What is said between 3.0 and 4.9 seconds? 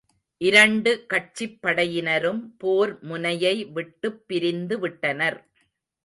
முனையை விட்டுப் பிரிந்து